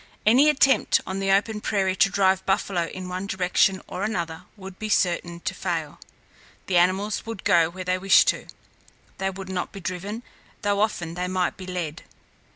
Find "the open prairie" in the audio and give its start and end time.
1.19-1.95